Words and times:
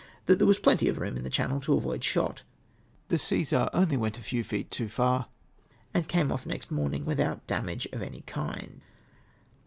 that 0.25 0.39
there 0.39 0.47
was 0.47 0.57
plenty 0.57 0.89
of 0.89 0.97
room 0.97 1.15
in 1.15 1.21
the 1.23 1.29
channel 1.29 1.59
to 1.59 1.75
avoid 1.75 2.03
shot. 2.03 2.41
The 3.09 3.17
Ccesar 3.17 3.69
only 3.71 3.97
Av'cnt 3.97 4.17
a 4.17 4.21
fcAv 4.21 4.45
feet 4.45 4.71
too 4.71 4.87
far, 4.87 5.27
and 5.93 6.07
came 6.07 6.31
off 6.31 6.43
next 6.43 6.71
morn 6.71 6.95
ing 6.95 7.05
without 7.05 7.45
damage 7.45 7.85
of 7.93 8.01
any 8.01 8.21
kind. 8.21 8.81